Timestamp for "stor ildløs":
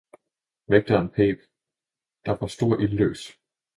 2.47-3.37